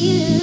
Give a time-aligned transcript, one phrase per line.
[0.00, 0.39] you.